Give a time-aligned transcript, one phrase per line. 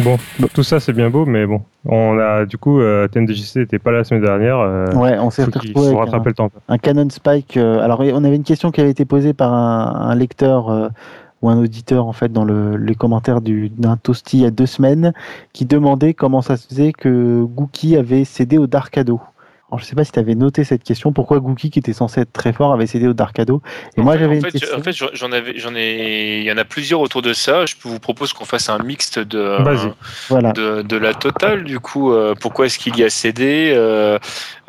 [0.00, 0.16] Bon,
[0.54, 3.90] tout ça c'est bien beau, mais bon, on a du coup euh, TMDJC n'était pas
[3.90, 4.58] là la semaine dernière.
[4.58, 6.50] Euh, ouais, on s'est retrouvé avec un, le temps.
[6.68, 7.56] un Canon Spike.
[7.56, 10.88] Euh, alors on avait une question qui avait été posée par un, lecteur euh,
[11.42, 14.66] ou un auditeur en fait dans le, les commentaires d'un toasty il y a deux
[14.66, 15.12] semaines
[15.52, 19.20] qui demandait comment ça se faisait que Gookie avait cédé au Darkado.
[19.72, 21.14] Alors, je sais pas si tu avais noté cette question.
[21.14, 23.62] Pourquoi Gookie, qui était censé être très fort, avait cédé au Darkado
[23.96, 26.66] Et moi, j'avais en, fait, en fait, j'en avais, j'en ai, il y en a
[26.66, 27.64] plusieurs autour de ça.
[27.64, 29.56] Je vous propose qu'on fasse un mixte de,
[30.28, 30.52] voilà.
[30.52, 31.64] de, de, la totale.
[31.64, 34.18] Du coup, euh, pourquoi est-ce qu'il y a cédé euh,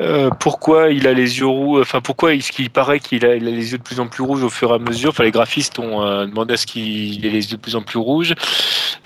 [0.00, 3.46] euh, Pourquoi il a les yeux rouges Enfin, pourquoi est-ce qu'il paraît qu'il a, il
[3.46, 5.10] a, les yeux de plus en plus rouges au fur et à mesure?
[5.10, 7.98] Enfin, les graphistes ont demandé à ce qu'il ait les yeux de plus en plus
[7.98, 8.34] rouges.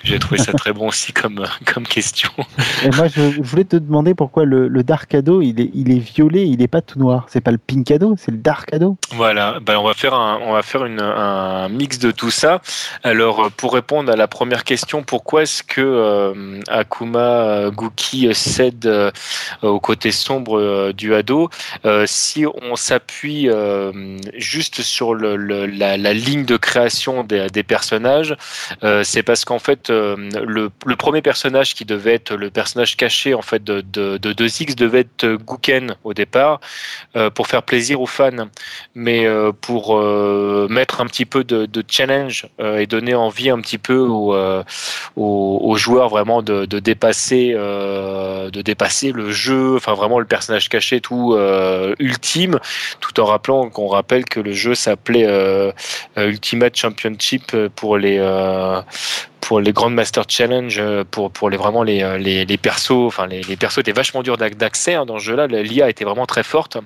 [0.04, 2.30] J'ai trouvé ça très bon aussi comme, comme question.
[2.84, 6.00] Et moi, je, voulais te demander pourquoi le, le Darkado, il est, il il est
[6.00, 7.26] violet, il n'est pas tout noir.
[7.28, 8.96] C'est pas le pinkado, c'est le darkado.
[9.12, 12.60] Voilà, ben on va faire, un, on va faire un mix de tout ça.
[13.02, 18.86] Alors, pour répondre à la première question, pourquoi est-ce que euh, Akuma euh, Guki cède
[18.86, 19.10] euh,
[19.62, 21.48] au côté sombre du ado?
[22.06, 23.48] Si on s'appuie
[24.34, 28.36] juste sur la, ligne de création des, personnages,
[29.02, 33.42] c'est parce qu'en fait, le, le, premier personnage qui devait être le personnage caché en
[33.42, 36.60] fait de, de, de 2X devait être Guken au départ
[37.16, 38.48] euh, pour faire plaisir aux fans,
[38.94, 43.78] mais euh, pour euh, mettre un petit peu de, challenge et donner envie un petit
[43.78, 51.00] peu aux, joueurs vraiment de, dépasser, de dépasser le jeu, enfin vraiment le personnage caché
[51.00, 51.36] tout
[51.98, 52.58] ultime,
[53.00, 55.26] tout en rappelant qu'on rappelle que le jeu s'appelait
[56.16, 58.18] Ultimate Championship pour les
[59.48, 63.26] pour les Grand Master Challenge, euh, pour, pour les, vraiment les, euh, les, persos, enfin
[63.26, 65.46] les, persos étaient vachement durs d'accès hein, dans ce jeu-là.
[65.46, 66.76] L'IA était vraiment très forte.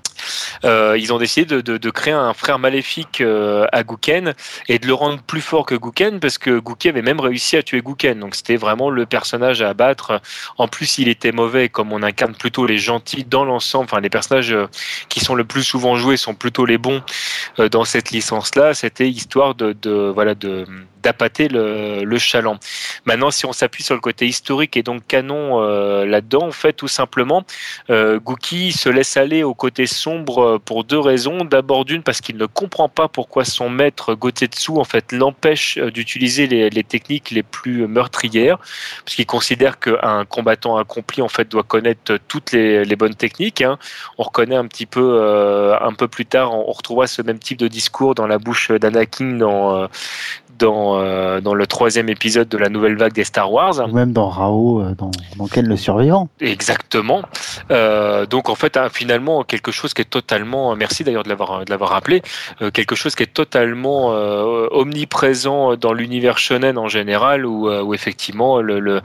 [0.64, 4.34] Euh, ils ont décidé de, de, de, créer un frère maléfique à Guken
[4.68, 7.64] et de le rendre plus fort que Guken parce que Guken avait même réussi à
[7.64, 8.20] tuer Guken.
[8.20, 10.20] Donc c'était vraiment le personnage à abattre.
[10.56, 13.86] En plus, il était mauvais, comme on incarne plutôt les gentils dans l'ensemble.
[13.86, 14.56] Enfin, les personnages
[15.08, 17.02] qui sont le plus souvent joués sont plutôt les bons
[17.72, 18.72] dans cette licence-là.
[18.72, 20.64] C'était histoire de, de voilà de
[21.02, 22.58] d'appâter le, chaland.
[23.04, 26.72] Maintenant, si on s'appuie sur le côté historique et donc canon euh, là-dedans, en fait,
[26.72, 27.44] tout simplement,
[27.90, 28.18] euh,
[28.70, 31.44] se laisse aller au côté sombre euh, pour deux raisons.
[31.44, 35.90] D'abord, d'une, parce qu'il ne comprend pas pourquoi son maître Gotetsu, en fait, l'empêche euh,
[35.90, 38.58] d'utiliser les, techniques les plus meurtrières,
[39.04, 43.62] parce qu'il considère qu'un combattant accompli, en fait, doit connaître toutes les, bonnes techniques.
[43.62, 43.78] Hein.
[44.18, 45.22] On reconnaît un petit peu,
[45.80, 49.36] un peu plus tard, on, retrouvera ce même type de discours dans la bouche d'Anakin
[49.36, 49.88] dans,
[50.62, 53.80] dans, euh, dans le troisième épisode de la nouvelle vague des Star Wars.
[53.80, 56.28] Ou même dans Rao, euh, dans, dans Ken le Survivant.
[56.40, 57.22] Exactement.
[57.70, 61.64] Euh, donc en fait, hein, finalement, quelque chose qui est totalement, merci d'ailleurs de l'avoir,
[61.64, 62.22] de l'avoir rappelé,
[62.62, 64.12] euh, quelque chose qui est totalement
[64.70, 69.00] omniprésent dans l'univers shonen en général, où, où effectivement le, le,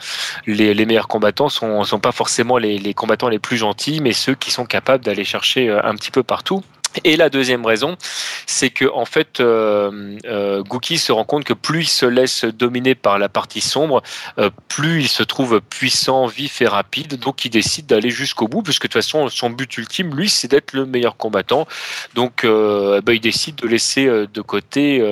[0.46, 4.14] les, les, meilleurs combattants sont, sont pas forcément les, les combattants les plus gentils, mais
[4.14, 6.62] ceux qui sont capables d'aller chercher un petit peu partout.
[7.04, 7.98] Et la deuxième raison,
[8.46, 12.46] c'est que en fait, euh, euh, Gookie se rend compte que plus il se laisse
[12.46, 14.02] dominer par la partie sombre,
[14.40, 17.20] euh, plus il se trouve puissant, vif et rapide.
[17.20, 20.48] Donc, il décide d'aller jusqu'au bout, puisque de toute façon, son but ultime, lui, c'est
[20.48, 21.68] d'être le meilleur combattant.
[22.16, 25.04] Donc, euh, bah, il décide de laisser de côté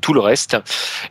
[0.00, 0.56] tout le reste.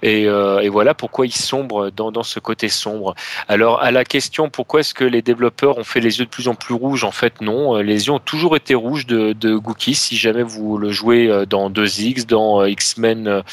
[0.01, 0.27] Et,
[0.69, 3.15] voilà pourquoi il sombre dans, ce côté sombre.
[3.47, 6.47] Alors, à la question pourquoi est-ce que les développeurs ont fait les yeux de plus
[6.47, 7.77] en plus rouges, en fait, non.
[7.77, 9.95] Les yeux ont toujours été rouges de, de Gookie.
[10.19, 13.43] Jamais vous le jouez euh, dans 2X, dans euh, X-Men,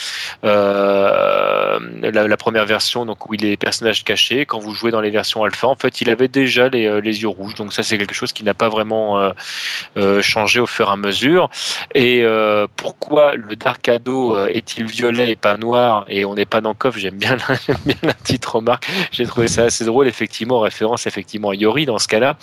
[0.44, 5.10] euh, la, première version, donc où il est personnage caché, quand vous jouez dans les
[5.10, 7.55] versions alpha, en fait, il avait déjà les, les yeux rouges.
[7.55, 9.32] Donc ça, c'est quelque chose qui n'a pas vraiment
[10.21, 11.49] changé au fur et à mesure.
[11.94, 12.25] Et
[12.76, 16.99] pourquoi le Dark Ado est-il violet et pas noir Et on n'est pas dans Coff,
[16.99, 17.37] j'aime bien,
[18.03, 18.87] la petite remarque.
[19.12, 22.37] J'ai trouvé ça assez drôle, effectivement, référence effectivement à Yori dans ce cas-là.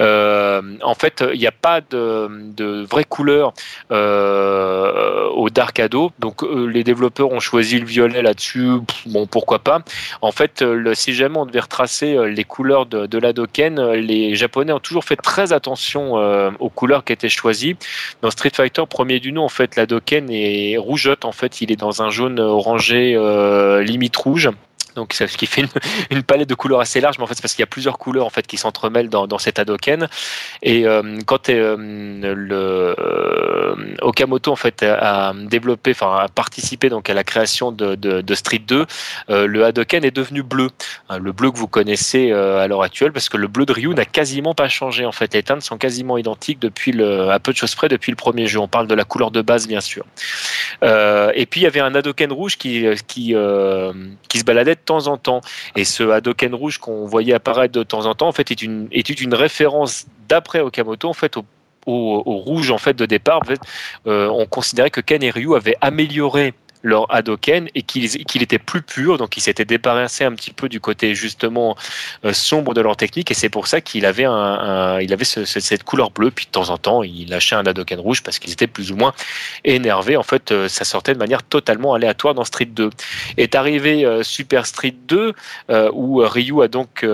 [0.00, 3.52] en fait, il n'y a pas de, de vraie couleur
[3.90, 6.12] euh, au Dark Ado.
[6.18, 8.78] Donc euh, les développeurs ont choisi le violet là-dessus.
[9.06, 9.80] Bon, pourquoi pas.
[10.22, 14.34] En fait, euh, le, si jamais on devait retracer les couleurs de, de l'Adoken, les
[14.34, 16.14] Japonais ont toujours fait très attention
[16.58, 17.76] aux couleurs qui étaient choisies.
[18.22, 21.24] Dans Street Fighter, premier du nom, en fait, l'Adoken est rougeote.
[21.24, 23.14] En fait, il est dans un jaune orangé
[23.84, 24.50] limite rouge.
[24.94, 25.64] Donc, ce qui fait
[26.10, 27.98] une, palette de couleurs assez large, mais en fait, c'est parce qu'il y a plusieurs
[27.98, 30.08] couleurs en fait qui s'entremêlent dans, dans cet Hadoken.
[30.62, 31.76] Et euh, quand euh,
[32.34, 32.94] le
[34.02, 38.86] Okamoto en fait a, développé, enfin a participé donc à la création de, Street 2,
[39.28, 40.70] le Hadoken est devenu bleu,
[41.08, 43.94] hein, le bleu que vous connaissez à l'heure actuelle, parce que le bleu de Ryu
[43.94, 45.34] n'a quasiment pas changé en fait.
[45.34, 48.46] Les teintes sont quasiment identiques depuis le, à peu de choses près depuis le premier
[48.46, 48.58] jeu.
[48.58, 50.04] On parle de la couleur de base bien sûr.
[50.82, 53.34] et puis il y avait un Hadoken rouge qui qui
[54.28, 55.40] qui se baladait temps en temps,
[55.76, 58.88] et ce Hadoken rouge qu'on voyait apparaître de temps en temps en fait est une
[58.92, 61.44] est une référence d'après Okamoto en fait au,
[61.86, 63.42] rouge en fait de départ.
[64.06, 66.54] Euh, on considérait que Ken et Ryu avaient amélioré
[66.84, 70.80] leur Hadoken et qu'il était plus pur, donc il s'était débarrassé un petit peu du
[70.80, 71.76] côté justement
[72.24, 75.82] euh, sombre de leur technique et c'est pour ça qu'il avait, un, il avait cette
[75.82, 78.66] couleur bleue, puis de temps en temps il lâchait un Hadoken rouge parce qu'ils étaient
[78.66, 79.14] plus ou moins
[79.64, 80.18] énervés.
[80.18, 82.90] En fait, euh, ça sortait de manière totalement aléatoire dans Street 2.
[83.38, 85.32] Est arrivé euh, Super Street 2
[85.94, 87.04] où Ryu a donc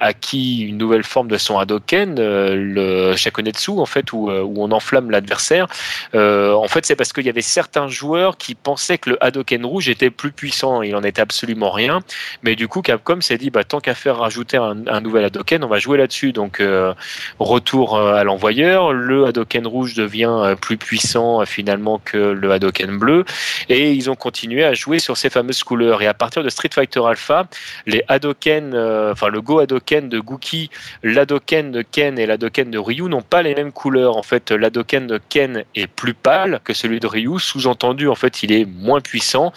[0.00, 5.10] acquis une nouvelle forme de son Hadoken, le Shakunetsu en fait, où, où on enflamme
[5.10, 5.68] l'adversaire.
[6.14, 9.66] en fait, c'est parce qu'il y avait certains joueurs qui pensaient pensait que le Hadoken
[9.66, 10.80] rouge était plus puissant.
[10.80, 12.00] Il en était absolument rien.
[12.42, 15.68] Mais du coup, Capcom s'est dit, bah, tant qu'à faire rajouter un, nouvel Hadoken, on
[15.68, 16.32] va jouer là-dessus.
[16.32, 16.94] Donc, euh,
[17.38, 18.94] retour euh, à l'envoyeur.
[18.94, 23.26] Le Hadoken rouge devient euh, plus puissant finalement que le Hadoken bleu.
[23.68, 26.00] Et ils ont continué à jouer sur ces fameuses couleurs.
[26.00, 27.48] Et à partir de Street Fighter Alpha,
[27.84, 28.74] les Hadoken,
[29.12, 30.70] enfin le Go Hadoken de Gookie,
[31.02, 34.16] l'Hadoken de Ken et l'Hadoken de Ryu n'ont pas les mêmes couleurs.
[34.16, 37.38] En fait, l'Hadoken de Ken est plus pâle que celui de Ryu.
[37.38, 39.52] Sous-entendu, en fait, il est moins puissant.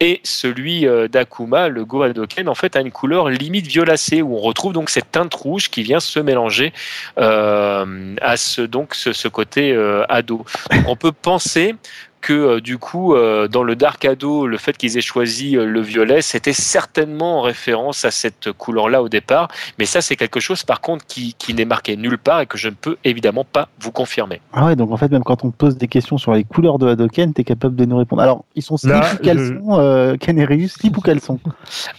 [0.00, 4.36] Et celui euh, d'Akuma, le Go Hadoken, en fait, a une couleur limite violacée, où
[4.36, 6.72] on retrouve donc cette teinte rouge qui vient se mélanger
[7.18, 10.44] euh, à ce, donc, ce, côté euh, ado.
[10.86, 11.74] on peut penser
[12.20, 15.64] que euh, du coup, euh, dans le Dark Ado, le fait qu'ils aient choisi euh,
[15.64, 19.48] le violet, c'était certainement en référence à cette couleur-là au départ.
[19.78, 22.58] Mais ça, c'est quelque chose, par contre, qui, qui n'est marqué nulle part et que
[22.58, 24.40] je ne peux évidemment pas vous confirmer.
[24.52, 26.88] Ah ouais, donc en fait, même quand on pose des questions sur les couleurs de
[26.88, 28.22] Hadoken, tu es capable de nous répondre.
[28.22, 31.38] Alors, ils sont slip ou caleçon, Ken et Ryu, slip ou caleçon?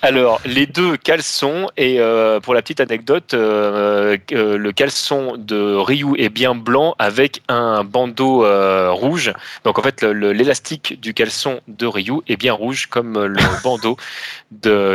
[0.02, 2.00] Alors, les deux caleçons, et
[2.44, 8.46] pour la petite anecdote, le caleçon de Ryu est bien blanc avec un bandeau
[8.92, 9.34] rouge.
[9.64, 13.98] Donc en fait, l'élastique du caleçon de Ryu est bien rouge comme le bandeau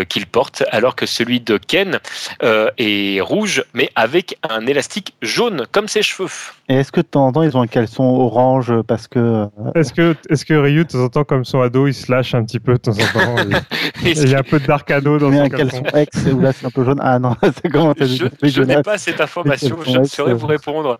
[0.09, 1.99] qu'il porte, alors que celui de Ken
[2.43, 6.29] euh, est rouge, mais avec un élastique jaune comme ses cheveux.
[6.69, 9.19] Et est-ce que de temps en temps ils ont un caleçon orange parce que.
[9.19, 12.11] Euh, est-ce que, est que Ryu, de temps en temps, comme son ado, il se
[12.11, 13.37] lâche un petit peu de temps en temps
[14.05, 15.83] Il y a un peu de dark ado dans son un caleçon.
[15.95, 17.01] X où là c'est un peu jaune.
[17.03, 20.99] Ah non, c'est comment Je, n'ai pas cette information, je ne saurais vous répondre.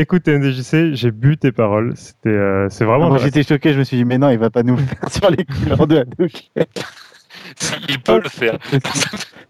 [0.00, 1.94] Écoute, MDJC, j'ai bu tes paroles.
[1.96, 3.12] C'était, euh, c'est vraiment.
[3.12, 5.28] Ah, j'étais choqué, je me suis dit, mais non, il va pas nous faire sur
[5.28, 6.40] les couleurs de Hadouken.
[7.88, 8.58] il peut le faire.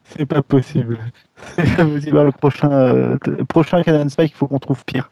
[0.05, 0.99] C'est pas possible.
[1.55, 2.25] C'est pas possible.
[2.25, 5.11] Le prochain, euh, prochain Canon Spike, il faut qu'on trouve pire.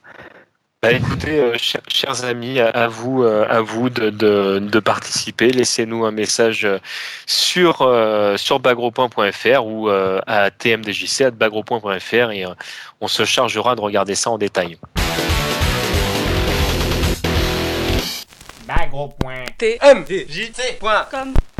[0.82, 5.50] Bah écoutez, euh, chers, amis, à vous, à vous de, de, de participer.
[5.50, 6.66] Laissez-nous un message
[7.26, 7.86] sur,
[8.36, 12.44] sur bagro.fr ou à tmdjc.bagro.fr et
[13.02, 14.78] on se chargera de regarder ça en détail.
[18.96, 21.55] Bagro.tmdjc.com